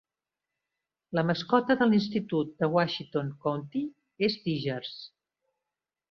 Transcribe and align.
La 1.17 1.23
mascota 1.31 1.75
de 1.81 1.87
l'institut 1.91 2.55
de 2.63 2.69
Washington 2.77 3.29
County 3.43 3.83
és 4.29 4.39
Tigers. 4.47 4.95